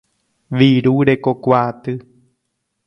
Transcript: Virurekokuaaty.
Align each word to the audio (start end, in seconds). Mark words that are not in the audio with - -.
Virurekokuaaty. 0.57 1.93